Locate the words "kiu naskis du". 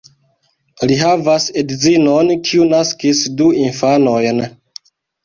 2.47-3.51